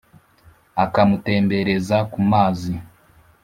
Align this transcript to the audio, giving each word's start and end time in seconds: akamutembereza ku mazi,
akamutembereza 0.83 1.97
ku 2.11 2.19
mazi, 2.31 2.73